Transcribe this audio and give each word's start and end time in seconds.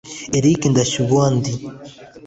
Eric 0.37 0.61
Ndushabandi 0.71 1.51